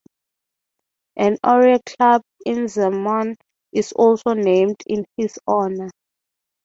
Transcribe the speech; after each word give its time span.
An 1.15 1.37
aero 1.45 1.77
club 1.85 2.23
in 2.43 2.65
Zemun 2.65 3.35
is 3.71 3.91
also 3.91 4.33
named 4.33 4.77
in 4.87 5.05
his 5.15 5.37
honour. 5.47 5.91